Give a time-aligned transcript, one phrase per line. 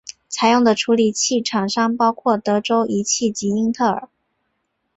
[0.29, 4.09] 采用的处理器厂商包括德州仪器及英特尔。